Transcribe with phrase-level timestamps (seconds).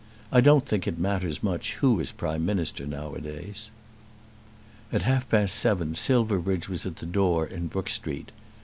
[0.31, 3.69] I don't think it much matters who is Prime Minister nowadays."
[4.91, 8.31] At half past seven Silverbridge was at the door in Brook Street.